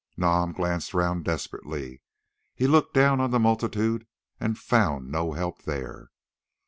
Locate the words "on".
3.21-3.29